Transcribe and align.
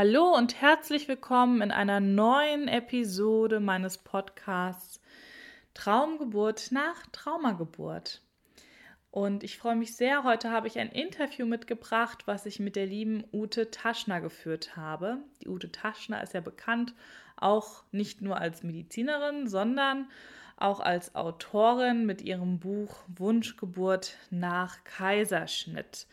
Hallo 0.00 0.32
und 0.32 0.60
herzlich 0.60 1.08
willkommen 1.08 1.60
in 1.60 1.72
einer 1.72 1.98
neuen 1.98 2.68
Episode 2.68 3.58
meines 3.58 3.98
Podcasts 3.98 5.00
Traumgeburt 5.74 6.70
nach 6.70 7.04
Traumageburt. 7.10 8.22
Und 9.10 9.42
ich 9.42 9.58
freue 9.58 9.74
mich 9.74 9.96
sehr, 9.96 10.22
heute 10.22 10.52
habe 10.52 10.68
ich 10.68 10.78
ein 10.78 10.90
Interview 10.90 11.46
mitgebracht, 11.46 12.28
was 12.28 12.46
ich 12.46 12.60
mit 12.60 12.76
der 12.76 12.86
lieben 12.86 13.24
Ute 13.32 13.72
Taschner 13.72 14.20
geführt 14.20 14.76
habe. 14.76 15.18
Die 15.42 15.48
Ute 15.48 15.72
Taschner 15.72 16.22
ist 16.22 16.32
ja 16.32 16.42
bekannt 16.42 16.94
auch 17.34 17.82
nicht 17.90 18.22
nur 18.22 18.38
als 18.38 18.62
Medizinerin, 18.62 19.48
sondern 19.48 20.08
auch 20.56 20.78
als 20.78 21.16
Autorin 21.16 22.06
mit 22.06 22.22
ihrem 22.22 22.60
Buch 22.60 23.02
Wunschgeburt 23.08 24.16
nach 24.30 24.84
Kaiserschnitt. 24.84 26.06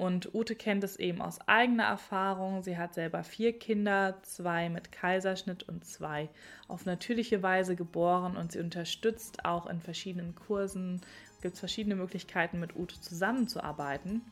Und 0.00 0.34
Ute 0.34 0.54
kennt 0.54 0.82
es 0.82 0.96
eben 0.96 1.20
aus 1.20 1.46
eigener 1.46 1.84
Erfahrung. 1.84 2.62
Sie 2.62 2.78
hat 2.78 2.94
selber 2.94 3.22
vier 3.22 3.58
Kinder, 3.58 4.16
zwei 4.22 4.70
mit 4.70 4.92
Kaiserschnitt 4.92 5.62
und 5.64 5.84
zwei 5.84 6.30
auf 6.68 6.86
natürliche 6.86 7.42
Weise 7.42 7.76
geboren. 7.76 8.34
Und 8.38 8.50
sie 8.50 8.60
unterstützt 8.60 9.44
auch 9.44 9.66
in 9.66 9.82
verschiedenen 9.82 10.34
Kursen, 10.34 11.02
gibt 11.42 11.52
es 11.52 11.60
verschiedene 11.60 11.96
Möglichkeiten, 11.96 12.60
mit 12.60 12.74
Ute 12.76 12.98
zusammenzuarbeiten. 12.98 14.22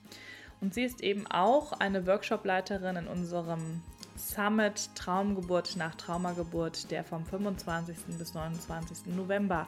Und 0.62 0.72
sie 0.72 0.84
ist 0.84 1.02
eben 1.02 1.26
auch 1.26 1.72
eine 1.72 2.06
Workshopleiterin 2.06 2.96
in 2.96 3.06
unserem 3.06 3.82
Summit 4.16 4.88
Traumgeburt 4.94 5.76
nach 5.76 5.96
Traumageburt, 5.96 6.90
der 6.90 7.04
vom 7.04 7.26
25. 7.26 8.16
bis 8.18 8.32
29. 8.32 9.14
November 9.14 9.66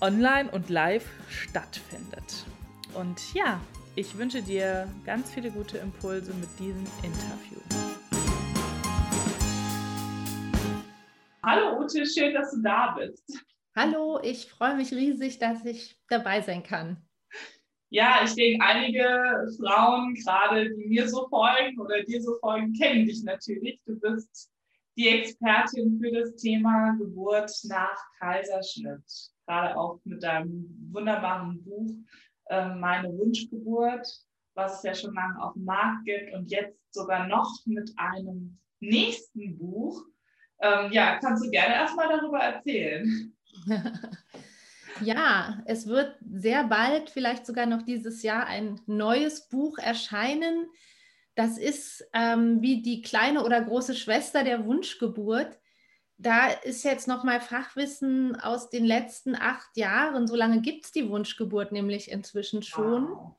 online 0.00 0.48
und 0.52 0.70
live 0.70 1.08
stattfindet. 1.28 2.46
Und 2.94 3.34
ja, 3.34 3.60
ich 3.96 4.18
wünsche 4.18 4.42
dir 4.42 4.88
ganz 5.04 5.30
viele 5.30 5.50
gute 5.50 5.78
Impulse 5.78 6.34
mit 6.34 6.48
diesem 6.58 6.84
Interview. 7.02 7.60
Hallo 11.42 11.80
Ute, 11.80 12.04
schön, 12.06 12.34
dass 12.34 12.50
du 12.52 12.62
da 12.62 12.96
bist. 12.98 13.44
Hallo, 13.76 14.18
ich 14.22 14.46
freue 14.46 14.76
mich 14.76 14.92
riesig, 14.92 15.38
dass 15.38 15.64
ich 15.64 16.00
dabei 16.08 16.40
sein 16.40 16.62
kann. 16.62 16.96
Ja, 17.90 18.22
ich 18.24 18.34
denke, 18.34 18.64
einige 18.64 19.46
Frauen, 19.60 20.14
gerade 20.14 20.74
die 20.74 20.86
mir 20.86 21.08
so 21.08 21.28
folgen 21.28 21.78
oder 21.78 22.02
dir 22.02 22.20
so 22.20 22.36
folgen, 22.40 22.72
kennen 22.72 23.06
dich 23.06 23.22
natürlich. 23.22 23.80
Du 23.86 23.98
bist 24.00 24.50
die 24.96 25.08
Expertin 25.08 26.00
für 26.00 26.10
das 26.10 26.34
Thema 26.36 26.96
Geburt 26.98 27.52
nach 27.64 27.96
Kaiserschnitt. 28.18 29.04
Gerade 29.46 29.76
auch 29.76 30.00
mit 30.04 30.22
deinem 30.22 30.66
wunderbaren 30.90 31.62
Buch 31.62 31.94
meine 32.50 33.08
Wunschgeburt, 33.08 34.06
was 34.54 34.78
es 34.78 34.82
ja 34.82 34.94
schon 34.94 35.14
lange 35.14 35.42
auf 35.42 35.54
dem 35.54 35.64
Markt 35.64 36.04
gibt 36.04 36.32
und 36.34 36.50
jetzt 36.50 36.78
sogar 36.92 37.26
noch 37.26 37.50
mit 37.64 37.90
einem 37.96 38.58
nächsten 38.80 39.58
Buch. 39.58 40.04
Ähm, 40.60 40.92
ja, 40.92 41.18
kannst 41.18 41.44
du 41.44 41.50
gerne 41.50 41.74
erstmal 41.74 42.08
darüber 42.08 42.38
erzählen. 42.38 43.34
Ja, 45.00 45.60
es 45.66 45.88
wird 45.88 46.16
sehr 46.24 46.64
bald, 46.64 47.10
vielleicht 47.10 47.46
sogar 47.46 47.66
noch 47.66 47.82
dieses 47.82 48.22
Jahr, 48.22 48.46
ein 48.46 48.80
neues 48.86 49.48
Buch 49.48 49.78
erscheinen. 49.78 50.66
Das 51.34 51.58
ist 51.58 52.08
ähm, 52.12 52.62
wie 52.62 52.80
die 52.80 53.02
kleine 53.02 53.44
oder 53.44 53.60
große 53.60 53.94
Schwester 53.94 54.44
der 54.44 54.64
Wunschgeburt 54.64 55.58
da 56.16 56.48
ist 56.48 56.84
jetzt 56.84 57.08
nochmal 57.08 57.40
Fachwissen 57.40 58.36
aus 58.40 58.70
den 58.70 58.84
letzten 58.84 59.34
acht 59.34 59.76
Jahren, 59.76 60.26
so 60.26 60.36
lange 60.36 60.60
gibt 60.60 60.84
es 60.84 60.92
die 60.92 61.08
Wunschgeburt 61.08 61.72
nämlich 61.72 62.10
inzwischen 62.10 62.62
schon, 62.62 63.08
wow. 63.08 63.32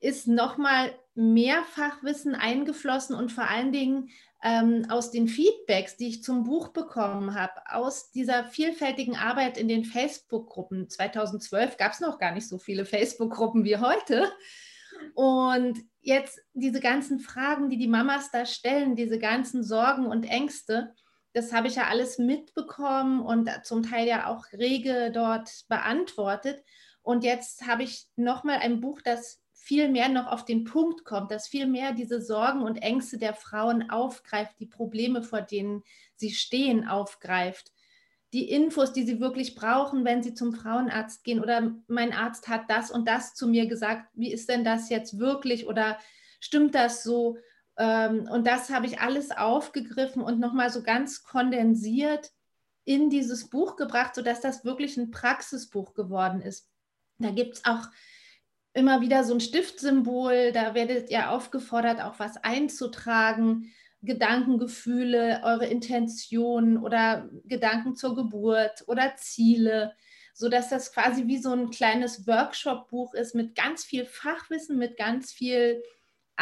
ist 0.00 0.26
nochmal 0.26 0.92
mehr 1.14 1.62
Fachwissen 1.62 2.34
eingeflossen 2.34 3.14
und 3.14 3.30
vor 3.30 3.48
allen 3.48 3.72
Dingen 3.72 4.10
ähm, 4.42 4.86
aus 4.88 5.12
den 5.12 5.28
Feedbacks, 5.28 5.96
die 5.96 6.08
ich 6.08 6.24
zum 6.24 6.42
Buch 6.42 6.68
bekommen 6.68 7.34
habe, 7.34 7.52
aus 7.70 8.10
dieser 8.10 8.44
vielfältigen 8.44 9.16
Arbeit 9.16 9.56
in 9.56 9.68
den 9.68 9.84
Facebook-Gruppen. 9.84 10.88
2012 10.88 11.76
gab 11.76 11.92
es 11.92 12.00
noch 12.00 12.18
gar 12.18 12.32
nicht 12.32 12.48
so 12.48 12.58
viele 12.58 12.84
Facebook-Gruppen 12.84 13.64
wie 13.64 13.76
heute. 13.76 14.32
Und 15.14 15.78
jetzt 16.00 16.40
diese 16.54 16.80
ganzen 16.80 17.20
Fragen, 17.20 17.70
die 17.70 17.78
die 17.78 17.86
Mamas 17.86 18.30
da 18.32 18.44
stellen, 18.44 18.96
diese 18.96 19.18
ganzen 19.18 19.62
Sorgen 19.62 20.06
und 20.06 20.24
Ängste, 20.24 20.92
das 21.32 21.52
habe 21.52 21.68
ich 21.68 21.76
ja 21.76 21.88
alles 21.88 22.18
mitbekommen 22.18 23.20
und 23.20 23.50
zum 23.64 23.82
Teil 23.82 24.06
ja 24.06 24.26
auch 24.26 24.44
rege 24.52 25.10
dort 25.12 25.64
beantwortet. 25.68 26.62
Und 27.02 27.24
jetzt 27.24 27.66
habe 27.66 27.82
ich 27.82 28.06
nochmal 28.16 28.58
ein 28.58 28.80
Buch, 28.80 29.00
das 29.02 29.42
viel 29.52 29.88
mehr 29.88 30.08
noch 30.08 30.26
auf 30.26 30.44
den 30.44 30.64
Punkt 30.64 31.04
kommt, 31.04 31.30
das 31.30 31.46
viel 31.46 31.66
mehr 31.66 31.92
diese 31.92 32.20
Sorgen 32.20 32.62
und 32.62 32.82
Ängste 32.82 33.16
der 33.16 33.32
Frauen 33.32 33.90
aufgreift, 33.90 34.56
die 34.58 34.66
Probleme, 34.66 35.22
vor 35.22 35.40
denen 35.40 35.84
sie 36.16 36.30
stehen, 36.30 36.88
aufgreift. 36.88 37.72
Die 38.32 38.50
Infos, 38.50 38.92
die 38.92 39.04
sie 39.04 39.20
wirklich 39.20 39.54
brauchen, 39.54 40.04
wenn 40.04 40.22
sie 40.22 40.34
zum 40.34 40.52
Frauenarzt 40.52 41.22
gehen 41.22 41.40
oder 41.40 41.76
mein 41.86 42.12
Arzt 42.12 42.48
hat 42.48 42.62
das 42.68 42.90
und 42.90 43.06
das 43.06 43.34
zu 43.34 43.46
mir 43.46 43.66
gesagt, 43.66 44.08
wie 44.14 44.32
ist 44.32 44.48
denn 44.48 44.64
das 44.64 44.88
jetzt 44.90 45.18
wirklich 45.18 45.66
oder 45.66 45.98
stimmt 46.40 46.74
das 46.74 47.04
so? 47.04 47.36
Ähm, 47.76 48.28
und 48.30 48.46
das 48.46 48.70
habe 48.70 48.86
ich 48.86 49.00
alles 49.00 49.30
aufgegriffen 49.30 50.22
und 50.22 50.40
nochmal 50.40 50.70
so 50.70 50.82
ganz 50.82 51.22
kondensiert 51.22 52.30
in 52.84 53.10
dieses 53.10 53.48
Buch 53.48 53.76
gebracht, 53.76 54.14
sodass 54.14 54.40
das 54.40 54.64
wirklich 54.64 54.96
ein 54.96 55.10
Praxisbuch 55.10 55.94
geworden 55.94 56.40
ist. 56.40 56.68
Da 57.18 57.30
gibt 57.30 57.56
es 57.56 57.64
auch 57.64 57.86
immer 58.74 59.00
wieder 59.00 59.24
so 59.24 59.34
ein 59.34 59.40
Stiftsymbol, 59.40 60.52
da 60.52 60.74
werdet 60.74 61.10
ihr 61.10 61.30
aufgefordert, 61.30 62.00
auch 62.00 62.18
was 62.18 62.36
einzutragen, 62.38 63.72
Gedanken, 64.02 64.58
Gefühle, 64.58 65.42
eure 65.44 65.66
Intentionen 65.66 66.76
oder 66.76 67.28
Gedanken 67.44 67.94
zur 67.94 68.16
Geburt 68.16 68.82
oder 68.88 69.14
Ziele, 69.16 69.94
sodass 70.34 70.70
das 70.70 70.92
quasi 70.92 71.28
wie 71.28 71.38
so 71.38 71.52
ein 71.52 71.70
kleines 71.70 72.26
Workshop-Buch 72.26 73.14
ist 73.14 73.34
mit 73.34 73.54
ganz 73.54 73.84
viel 73.84 74.04
Fachwissen, 74.04 74.76
mit 74.76 74.96
ganz 74.96 75.32
viel 75.32 75.82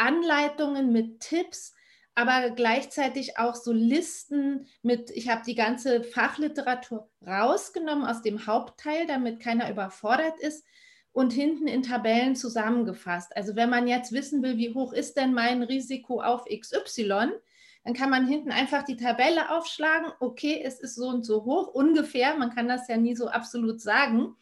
Anleitungen 0.01 0.91
mit 0.91 1.19
Tipps, 1.19 1.75
aber 2.15 2.49
gleichzeitig 2.49 3.37
auch 3.37 3.55
so 3.55 3.71
Listen 3.71 4.67
mit, 4.81 5.11
ich 5.11 5.29
habe 5.29 5.43
die 5.45 5.55
ganze 5.55 6.03
Fachliteratur 6.03 7.09
rausgenommen 7.25 8.05
aus 8.05 8.21
dem 8.21 8.47
Hauptteil, 8.47 9.05
damit 9.05 9.39
keiner 9.39 9.69
überfordert 9.69 10.39
ist 10.39 10.65
und 11.13 11.33
hinten 11.33 11.67
in 11.67 11.83
Tabellen 11.83 12.35
zusammengefasst. 12.35 13.35
Also 13.35 13.55
wenn 13.55 13.69
man 13.69 13.87
jetzt 13.87 14.11
wissen 14.11 14.41
will, 14.41 14.57
wie 14.57 14.73
hoch 14.73 14.91
ist 14.91 15.17
denn 15.17 15.33
mein 15.33 15.61
Risiko 15.61 16.21
auf 16.21 16.45
XY, 16.45 17.29
dann 17.83 17.93
kann 17.93 18.09
man 18.09 18.27
hinten 18.27 18.51
einfach 18.51 18.83
die 18.83 18.95
Tabelle 18.95 19.51
aufschlagen. 19.51 20.11
Okay, 20.19 20.61
es 20.63 20.79
ist 20.79 20.95
so 20.95 21.07
und 21.07 21.25
so 21.25 21.45
hoch, 21.45 21.67
ungefähr. 21.67 22.35
Man 22.35 22.53
kann 22.53 22.67
das 22.67 22.87
ja 22.87 22.97
nie 22.97 23.15
so 23.15 23.27
absolut 23.27 23.81
sagen. 23.81 24.35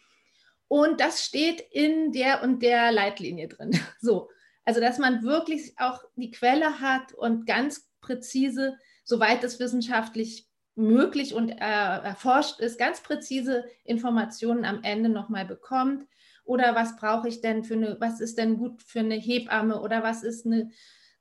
Und 0.67 1.01
das 1.01 1.25
steht 1.25 1.61
in 1.71 2.11
der 2.11 2.43
und 2.43 2.61
der 2.61 2.91
Leitlinie 2.91 3.49
drin. 3.49 3.71
So. 4.01 4.29
Also, 4.65 4.79
dass 4.79 4.97
man 4.97 5.23
wirklich 5.23 5.73
auch 5.77 6.03
die 6.15 6.31
Quelle 6.31 6.79
hat 6.79 7.13
und 7.13 7.45
ganz 7.45 7.89
präzise, 8.01 8.77
soweit 9.03 9.43
es 9.43 9.59
wissenschaftlich 9.59 10.47
möglich 10.75 11.33
und 11.33 11.49
äh, 11.49 11.55
erforscht 11.59 12.59
ist, 12.59 12.79
ganz 12.79 13.01
präzise 13.01 13.65
Informationen 13.83 14.65
am 14.65 14.83
Ende 14.83 15.09
nochmal 15.09 15.45
bekommt. 15.45 16.07
Oder 16.43 16.73
was 16.73 16.95
brauche 16.95 17.27
ich 17.27 17.41
denn 17.41 17.63
für 17.63 17.75
eine, 17.75 17.97
was 17.99 18.19
ist 18.19 18.37
denn 18.37 18.57
gut 18.57 18.81
für 18.81 18.99
eine 18.99 19.15
Hebamme 19.15 19.81
oder 19.81 20.01
was 20.01 20.23
ist 20.23 20.45
eine 20.45 20.71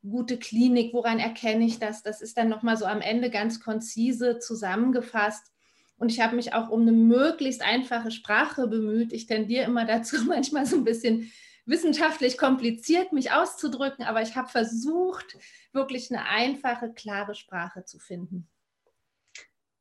gute 0.02 0.38
Klinik, 0.38 0.94
woran 0.94 1.18
erkenne 1.18 1.64
ich 1.64 1.78
das? 1.78 2.02
Das 2.02 2.22
ist 2.22 2.38
dann 2.38 2.48
nochmal 2.48 2.76
so 2.76 2.86
am 2.86 3.00
Ende 3.00 3.30
ganz 3.30 3.60
konzise 3.60 4.38
zusammengefasst. 4.38 5.52
Und 5.96 6.12
ich 6.12 6.20
habe 6.20 6.36
mich 6.36 6.54
auch 6.54 6.70
um 6.70 6.82
eine 6.82 6.92
möglichst 6.92 7.62
einfache 7.62 8.10
Sprache 8.10 8.68
bemüht. 8.68 9.12
Ich 9.12 9.26
tendiere 9.26 9.64
immer 9.64 9.84
dazu, 9.86 10.24
manchmal 10.24 10.66
so 10.66 10.76
ein 10.76 10.84
bisschen 10.84 11.30
wissenschaftlich 11.68 12.38
kompliziert, 12.38 13.12
mich 13.12 13.32
auszudrücken, 13.32 14.04
aber 14.04 14.22
ich 14.22 14.36
habe 14.36 14.48
versucht, 14.48 15.36
wirklich 15.72 16.10
eine 16.10 16.26
einfache, 16.26 16.92
klare 16.92 17.34
Sprache 17.34 17.84
zu 17.84 17.98
finden. 17.98 18.48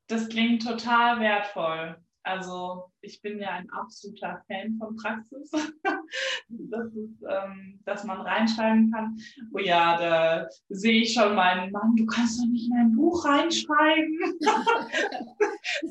Das 0.08 0.30
klingt 0.30 0.64
total 0.64 1.20
wertvoll. 1.20 1.98
Also 2.24 2.92
ich 3.00 3.22
bin 3.22 3.40
ja 3.40 3.52
ein 3.52 3.70
absoluter 3.70 4.44
Fan 4.48 4.78
von 4.78 4.98
Praxis, 4.98 5.50
das 6.50 6.94
ist, 6.94 7.24
ähm, 7.24 7.80
dass 7.86 8.04
man 8.04 8.20
reinschreiben 8.20 8.92
kann. 8.92 9.18
Oh 9.54 9.60
ja, 9.60 9.98
da 9.98 10.50
sehe 10.68 11.04
ich 11.04 11.14
schon 11.14 11.36
meinen 11.36 11.72
Mann, 11.72 11.96
du 11.96 12.06
kannst 12.06 12.38
doch 12.42 12.48
nicht 12.48 12.70
in 12.70 12.78
ein 12.78 12.92
Buch 12.94 13.24
reinschreiben. 13.24 14.20
das 14.42 14.66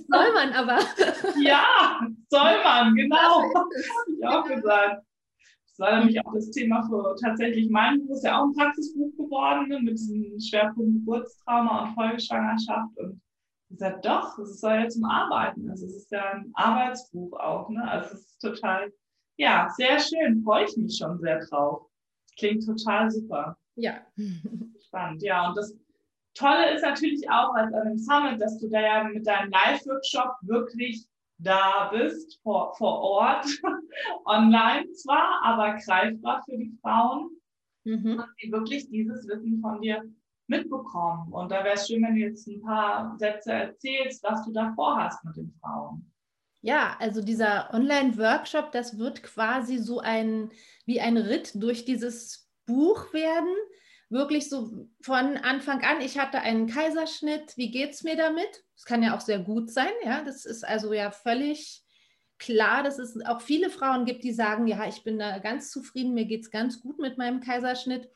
soll 0.08 0.34
man 0.34 0.52
aber. 0.52 0.78
ja, 1.40 2.00
soll 2.28 2.62
man, 2.62 2.94
genau. 2.94 3.42
Habe 3.54 3.70
ich 4.19 4.26
auch 4.26 4.44
gesagt. 4.44 5.06
Das 5.76 5.87
war 5.90 5.99
nämlich 5.99 6.19
auch 6.25 6.32
das 6.32 6.50
Thema 6.50 6.82
für 6.88 7.14
tatsächlich 7.23 7.69
mein 7.69 8.00
Buch, 8.00 8.14
ist 8.14 8.25
ja 8.25 8.40
auch 8.40 8.46
ein 8.46 8.55
Praxisbuch 8.55 9.14
geworden 9.17 9.69
ne, 9.69 9.78
mit 9.81 9.99
diesem 9.99 10.40
Schwerpunkt 10.40 11.00
Geburtstrauma 11.00 11.84
und 11.84 11.94
Folgeschwangerschaft. 11.94 12.96
Und 12.96 13.20
ich 13.69 13.76
gesagt, 13.76 14.06
doch, 14.06 14.38
es 14.38 14.61
soll 14.61 14.75
ja 14.75 14.88
zum 14.88 15.05
Arbeiten. 15.05 15.69
Also 15.69 15.84
es 15.84 15.96
ist 15.96 16.11
ja 16.11 16.32
ein 16.32 16.50
Arbeitsbuch 16.55 17.38
auch. 17.38 17.69
Ne? 17.69 17.87
Also 17.90 18.14
es 18.14 18.20
ist 18.23 18.38
total, 18.40 18.90
ja, 19.37 19.69
sehr 19.76 19.99
schön. 19.99 20.43
Freue 20.43 20.64
ich 20.64 20.76
mich 20.78 20.96
schon 20.96 21.19
sehr 21.19 21.44
drauf. 21.44 21.82
Klingt 22.38 22.64
total 22.64 23.11
super. 23.11 23.58
Ja. 23.75 24.00
Spannend. 24.87 25.23
Ja, 25.23 25.49
und 25.49 25.58
das 25.58 25.76
Tolle 26.32 26.75
ist 26.75 26.82
natürlich 26.82 27.28
auch 27.28 27.52
als 27.55 27.75
an 27.75 27.88
dem 27.88 27.99
Summit, 27.99 28.40
dass 28.40 28.58
du 28.61 28.70
da 28.70 28.81
ja 28.81 29.05
mit 29.05 29.26
deinem 29.26 29.50
Live-Workshop 29.50 30.37
wirklich 30.40 31.06
da 31.38 31.91
bist, 31.93 32.41
vor, 32.43 32.75
vor 32.77 33.00
Ort, 33.00 33.47
online 34.25 34.91
zwar, 34.93 35.43
aber 35.43 35.75
greifbar 35.75 36.43
für 36.44 36.56
die 36.56 36.77
Frauen, 36.81 37.31
mhm. 37.85 38.17
dass 38.17 38.27
sie 38.41 38.50
wirklich 38.50 38.88
dieses 38.88 39.27
Wissen 39.29 39.61
von 39.61 39.81
dir 39.81 40.03
mitbekommen. 40.49 41.33
Und 41.33 41.50
da 41.50 41.65
wäre 41.65 41.75
es 41.75 41.88
schön, 41.88 42.03
wenn 42.03 42.15
du 42.15 42.21
jetzt 42.21 42.47
ein 42.47 42.62
paar 42.62 43.17
Sätze 43.19 43.53
erzählst, 43.53 44.23
was 44.23 44.44
du 44.44 44.53
da 44.53 44.73
vorhast 44.75 45.25
mit 45.25 45.37
den 45.37 45.53
Frauen. 45.61 46.11
Ja, 46.62 46.97
also 46.99 47.23
dieser 47.23 47.73
Online-Workshop, 47.73 48.73
das 48.73 48.99
wird 48.99 49.23
quasi 49.23 49.79
so 49.79 50.00
ein, 50.00 50.50
wie 50.85 51.00
ein 51.00 51.17
Ritt 51.17 51.53
durch 51.62 51.85
dieses 51.85 52.49
Buch 52.67 53.12
werden. 53.12 53.55
Wirklich 54.08 54.49
so 54.49 54.88
von 55.00 55.37
Anfang 55.37 55.82
an, 55.82 56.00
ich 56.00 56.19
hatte 56.19 56.41
einen 56.41 56.69
Kaiserschnitt, 56.69 57.56
wie 57.56 57.70
geht 57.70 57.91
es 57.91 58.05
mir 58.05 58.17
damit? 58.17 58.64
Das 58.75 58.85
kann 58.85 59.03
ja 59.03 59.17
auch 59.17 59.20
sehr 59.20 59.41
gut 59.41 59.70
sein, 59.70 59.93
ja. 60.05 60.23
Das 60.23 60.44
ist 60.44 60.64
also 60.64 60.93
ja 60.93 61.11
völlig 61.11 61.82
klar, 62.38 62.82
dass 62.82 62.99
es 62.99 63.19
auch 63.25 63.41
viele 63.41 63.70
Frauen 63.70 64.05
gibt, 64.05 64.23
die 64.23 64.32
sagen, 64.32 64.67
ja, 64.67 64.87
ich 64.87 65.03
bin 65.03 65.19
da 65.19 65.38
ganz 65.38 65.70
zufrieden, 65.70 66.14
mir 66.14 66.26
geht 66.26 66.43
es 66.43 66.50
ganz 66.50 66.81
gut 66.81 66.99
mit 66.99 67.19
meinem 67.19 67.41
Kaiserschnitt 67.41 68.08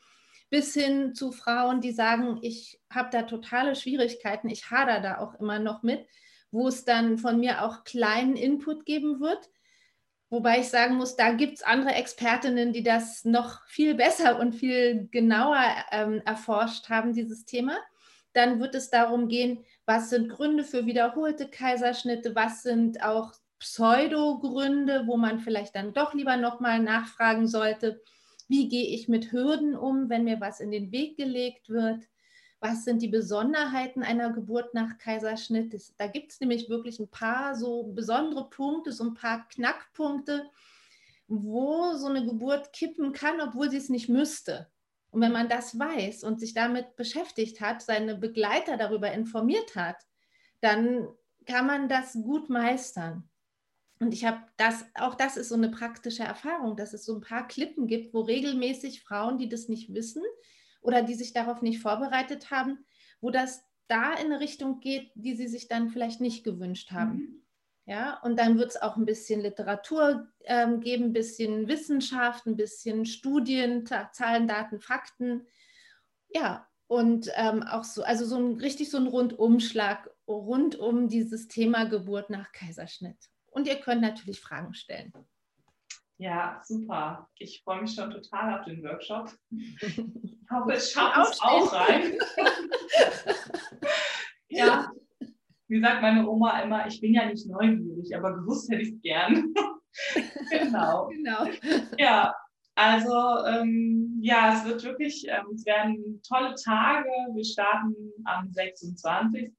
bis 0.49 0.73
hin 0.73 1.15
zu 1.15 1.31
Frauen, 1.31 1.79
die 1.81 1.91
sagen, 1.91 2.39
ich 2.41 2.79
habe 2.89 3.09
da 3.09 3.23
totale 3.23 3.75
Schwierigkeiten, 3.75 4.49
ich 4.49 4.69
hader 4.69 4.99
da 4.99 5.17
auch 5.19 5.39
immer 5.39 5.59
noch 5.59 5.81
mit, 5.81 6.05
wo 6.51 6.67
es 6.67 6.83
dann 6.83 7.17
von 7.17 7.39
mir 7.39 7.63
auch 7.63 7.85
kleinen 7.85 8.35
Input 8.35 8.85
geben 8.85 9.21
wird. 9.21 9.49
Wobei 10.31 10.61
ich 10.61 10.69
sagen 10.69 10.95
muss, 10.95 11.15
da 11.15 11.33
gibt 11.33 11.57
es 11.57 11.63
andere 11.63 11.93
Expertinnen, 11.93 12.73
die 12.73 12.81
das 12.81 13.23
noch 13.23 13.63
viel 13.67 13.93
besser 13.93 14.39
und 14.39 14.53
viel 14.53 15.07
genauer 15.11 15.63
ähm, 15.91 16.23
erforscht 16.25 16.89
haben, 16.89 17.13
dieses 17.13 17.45
Thema. 17.45 17.77
Dann 18.33 18.59
wird 18.59 18.73
es 18.73 18.89
darum 18.89 19.27
gehen, 19.27 19.63
was 19.85 20.09
sind 20.09 20.29
Gründe 20.29 20.63
für 20.63 20.87
wiederholte 20.87 21.47
Kaiserschnitte, 21.47 22.33
was 22.33 22.63
sind 22.63 23.03
auch 23.03 23.33
Pseudogründe, 23.59 25.03
wo 25.05 25.17
man 25.17 25.39
vielleicht 25.39 25.75
dann 25.75 25.93
doch 25.93 26.15
lieber 26.15 26.37
nochmal 26.37 26.79
nachfragen 26.79 27.47
sollte 27.47 28.01
wie 28.51 28.67
gehe 28.67 28.93
ich 28.93 29.07
mit 29.07 29.31
Hürden 29.31 29.77
um, 29.77 30.09
wenn 30.09 30.25
mir 30.25 30.41
was 30.41 30.59
in 30.59 30.71
den 30.71 30.91
Weg 30.91 31.15
gelegt 31.15 31.69
wird? 31.69 32.03
Was 32.63 32.85
sind 32.85 33.01
die 33.01 33.07
Besonderheiten 33.07 34.03
einer 34.03 34.31
Geburt 34.31 34.75
nach 34.75 34.99
Kaiserschnitt? 34.99 35.73
Das, 35.73 35.95
da 35.97 36.05
gibt 36.05 36.31
es 36.31 36.39
nämlich 36.39 36.69
wirklich 36.69 36.99
ein 36.99 37.09
paar 37.09 37.55
so 37.55 37.83
besondere 37.83 38.49
Punkte, 38.51 38.91
so 38.91 39.03
ein 39.03 39.15
paar 39.15 39.47
Knackpunkte, 39.47 40.47
wo 41.27 41.95
so 41.95 42.05
eine 42.05 42.23
Geburt 42.23 42.71
kippen 42.71 43.13
kann, 43.13 43.41
obwohl 43.41 43.71
sie 43.71 43.77
es 43.77 43.89
nicht 43.89 44.09
müsste. 44.09 44.69
Und 45.09 45.21
wenn 45.21 45.31
man 45.31 45.49
das 45.49 45.77
weiß 45.77 46.23
und 46.23 46.39
sich 46.39 46.53
damit 46.53 46.95
beschäftigt 46.95 47.61
hat, 47.61 47.81
seine 47.81 48.15
Begleiter 48.15 48.77
darüber 48.77 49.11
informiert 49.11 49.75
hat, 49.75 49.97
dann 50.59 51.07
kann 51.47 51.65
man 51.65 51.89
das 51.89 52.13
gut 52.13 52.47
meistern. 52.51 53.27
Und 53.99 54.13
ich 54.13 54.23
habe 54.23 54.39
das, 54.57 54.85
auch 54.93 55.15
das 55.15 55.35
ist 55.35 55.49
so 55.49 55.55
eine 55.55 55.69
praktische 55.69 56.23
Erfahrung, 56.23 56.77
dass 56.77 56.93
es 56.93 57.05
so 57.05 57.15
ein 57.15 57.21
paar 57.21 57.47
Klippen 57.47 57.87
gibt, 57.87 58.13
wo 58.13 58.21
regelmäßig 58.21 59.01
Frauen, 59.01 59.39
die 59.39 59.49
das 59.49 59.67
nicht 59.67 59.95
wissen 59.95 60.23
oder 60.81 61.03
die 61.03 61.13
sich 61.13 61.33
darauf 61.33 61.61
nicht 61.61 61.79
vorbereitet 61.79 62.51
haben, 62.51 62.85
wo 63.21 63.29
das 63.29 63.63
da 63.87 64.13
in 64.13 64.27
eine 64.27 64.39
Richtung 64.39 64.79
geht, 64.79 65.11
die 65.15 65.35
sie 65.35 65.47
sich 65.47 65.67
dann 65.67 65.89
vielleicht 65.89 66.21
nicht 66.21 66.43
gewünscht 66.43 66.91
haben. 66.91 67.13
Mhm. 67.13 67.41
Ja, 67.85 68.19
und 68.21 68.37
dann 68.39 68.57
wird 68.57 68.69
es 68.69 68.81
auch 68.81 68.95
ein 68.95 69.05
bisschen 69.05 69.41
Literatur 69.41 70.27
ähm, 70.45 70.79
geben, 70.81 71.05
ein 71.05 71.13
bisschen 71.13 71.67
Wissenschaft, 71.67 72.45
ein 72.45 72.55
bisschen 72.55 73.05
Studien, 73.05 73.85
Zahlen, 73.85 74.47
Daten, 74.47 74.79
Fakten. 74.79 75.47
Ja, 76.29 76.67
und 76.87 77.29
ähm, 77.35 77.63
auch 77.63 77.83
so, 77.83 78.03
also 78.03 78.25
so 78.25 78.37
ein 78.37 78.57
richtig 78.57 78.91
so 78.91 78.97
ein 78.97 79.07
Rundumschlag 79.07 80.09
rund 80.27 80.75
um 80.75 81.09
dieses 81.09 81.47
Thema 81.47 81.85
Geburt 81.85 82.29
nach 82.29 82.51
Kaiserschnitt. 82.51 83.17
Und 83.47 83.67
ihr 83.67 83.77
könnt 83.77 84.01
natürlich 84.01 84.39
Fragen 84.39 84.73
stellen. 84.73 85.11
Ja, 86.17 86.61
super. 86.63 87.29
Ich 87.39 87.63
freue 87.63 87.81
mich 87.81 87.95
schon 87.95 88.11
total 88.11 88.59
auf 88.59 88.65
den 88.65 88.83
Workshop. 88.83 89.35
Ich 90.51 90.57
hoffe, 90.57 90.73
es 90.73 90.91
schafft 90.91 91.33
es 91.33 91.41
auch 91.41 91.71
rein. 91.71 92.11
ja, 94.49 94.91
wie 95.69 95.79
sagt 95.79 96.01
meine 96.01 96.27
Oma 96.27 96.59
immer, 96.59 96.85
ich 96.87 96.99
bin 96.99 97.13
ja 97.13 97.25
nicht 97.25 97.47
neugierig, 97.47 98.13
aber 98.13 98.33
gewusst 98.33 98.69
hätte 98.69 98.81
ich 98.81 98.95
es 98.95 99.01
gern. 99.01 99.53
genau. 100.51 101.07
genau. 101.07 101.45
Ja, 101.97 102.35
also 102.75 103.45
ähm, 103.45 104.19
ja, 104.21 104.57
es 104.57 104.65
wird 104.65 104.83
wirklich, 104.83 105.25
ähm, 105.29 105.45
es 105.55 105.65
werden 105.65 106.21
tolle 106.27 106.53
Tage. 106.55 107.09
Wir 107.33 107.45
starten 107.45 107.95
am 108.25 108.51
26. 108.51 109.53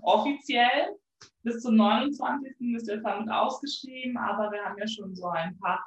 offiziell 0.00 0.96
bis 1.42 1.60
zum 1.60 1.76
29. 1.76 2.54
ist 2.74 2.88
der 2.88 3.02
Summit 3.02 3.30
ausgeschrieben, 3.30 4.16
aber 4.16 4.50
wir 4.50 4.64
haben 4.64 4.78
ja 4.78 4.88
schon 4.88 5.14
so 5.14 5.28
ein 5.28 5.58
paar 5.58 5.84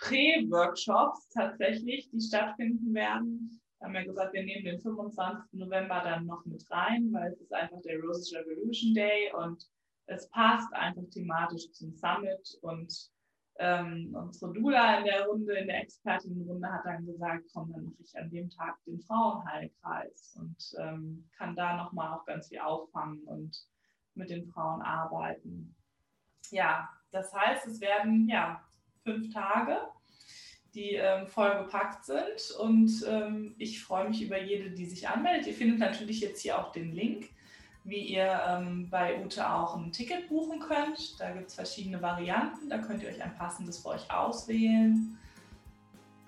Überraschungs-Prä-Workshops 0.00 1.28
tatsächlich, 1.30 2.10
die 2.10 2.20
stattfinden 2.20 2.94
werden. 2.94 3.60
Wir 3.78 3.86
haben 3.86 3.94
ja 3.94 4.04
gesagt, 4.04 4.32
wir 4.34 4.44
nehmen 4.44 4.64
den 4.64 4.80
25. 4.80 5.52
November 5.52 6.02
dann 6.04 6.26
noch 6.26 6.44
mit 6.44 6.64
rein, 6.70 7.08
weil 7.12 7.32
es 7.32 7.40
ist 7.40 7.52
einfach 7.52 7.80
der 7.82 8.00
Roses 8.00 8.34
Revolution 8.34 8.94
Day 8.94 9.32
und 9.32 9.64
es 10.06 10.28
passt 10.30 10.72
einfach 10.74 11.02
thematisch 11.10 11.70
zum 11.72 11.94
Summit 11.94 12.58
und 12.62 13.10
ähm, 13.58 14.14
unsere 14.14 14.52
Dula 14.52 14.98
in 14.98 15.04
der 15.04 15.26
Runde, 15.26 15.54
in 15.54 15.66
der 15.68 15.82
Expertinnenrunde 15.82 16.70
hat 16.70 16.84
dann 16.84 17.04
gesagt, 17.04 17.44
komm, 17.52 17.72
dann 17.72 17.84
mache 17.84 18.02
ich 18.02 18.16
an 18.16 18.30
dem 18.30 18.48
Tag 18.50 18.76
den 18.86 19.00
Frauenheilkreis 19.00 20.36
und 20.40 20.74
ähm, 20.78 21.28
kann 21.36 21.54
da 21.56 21.76
nochmal 21.76 22.14
auch 22.14 22.24
ganz 22.24 22.48
viel 22.48 22.60
auffangen 22.60 23.22
und 23.24 23.66
mit 24.14 24.30
den 24.30 24.46
Frauen 24.46 24.80
arbeiten. 24.82 25.74
Ja, 26.50 26.88
das 27.12 27.32
heißt, 27.34 27.66
es 27.66 27.80
werden 27.80 28.28
ja 28.28 28.64
fünf 29.04 29.32
Tage, 29.32 29.78
die 30.74 30.94
ähm, 30.94 31.26
voll 31.26 31.64
gepackt 31.64 32.04
sind 32.04 32.56
und 32.58 32.90
ähm, 33.08 33.54
ich 33.58 33.82
freue 33.82 34.08
mich 34.08 34.22
über 34.22 34.40
jede, 34.40 34.70
die 34.70 34.86
sich 34.86 35.08
anmeldet. 35.08 35.46
Ihr 35.46 35.54
findet 35.54 35.78
natürlich 35.78 36.20
jetzt 36.20 36.42
hier 36.42 36.58
auch 36.58 36.72
den 36.72 36.92
Link, 36.92 37.30
wie 37.84 38.00
ihr 38.00 38.40
ähm, 38.46 38.88
bei 38.88 39.24
Ute 39.24 39.50
auch 39.50 39.76
ein 39.76 39.90
Ticket 39.90 40.28
buchen 40.28 40.60
könnt. 40.60 41.18
Da 41.18 41.30
gibt 41.32 41.48
es 41.48 41.54
verschiedene 41.54 42.00
Varianten, 42.00 42.68
da 42.68 42.78
könnt 42.78 43.02
ihr 43.02 43.08
euch 43.08 43.22
ein 43.22 43.34
passendes 43.34 43.78
für 43.78 43.88
euch 43.88 44.10
auswählen. 44.10 45.18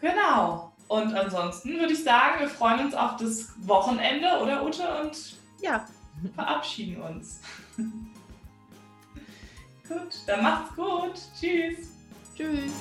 Genau. 0.01 0.73
Und 0.89 1.15
ansonsten 1.15 1.79
würde 1.79 1.93
ich 1.93 2.03
sagen, 2.03 2.41
wir 2.41 2.49
freuen 2.49 2.87
uns 2.87 2.95
auf 2.95 3.17
das 3.17 3.53
Wochenende, 3.67 4.41
oder 4.43 4.65
Ute? 4.65 4.83
Und 5.01 5.37
ja, 5.61 5.87
verabschieden 6.35 7.01
uns. 7.01 7.41
gut, 9.89 10.15
dann 10.27 10.43
macht's 10.43 10.75
gut. 10.75 11.15
Tschüss. 11.39 12.02
Tschüss. 12.35 12.73